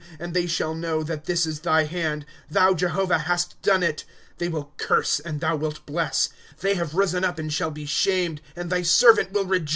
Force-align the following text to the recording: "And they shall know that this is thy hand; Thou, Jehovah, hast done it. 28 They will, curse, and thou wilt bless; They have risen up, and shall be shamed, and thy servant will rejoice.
"And 0.19 0.33
they 0.33 0.47
shall 0.47 0.73
know 0.73 1.03
that 1.03 1.25
this 1.25 1.45
is 1.45 1.59
thy 1.59 1.83
hand; 1.83 2.25
Thou, 2.49 2.73
Jehovah, 2.73 3.19
hast 3.19 3.61
done 3.61 3.83
it. 3.83 3.97
28 4.37 4.37
They 4.39 4.49
will, 4.49 4.71
curse, 4.77 5.19
and 5.19 5.39
thou 5.39 5.55
wilt 5.55 5.85
bless; 5.85 6.29
They 6.61 6.73
have 6.73 6.95
risen 6.95 7.23
up, 7.23 7.37
and 7.37 7.53
shall 7.53 7.69
be 7.69 7.85
shamed, 7.85 8.41
and 8.55 8.71
thy 8.71 8.81
servant 8.81 9.31
will 9.31 9.45
rejoice. 9.45 9.69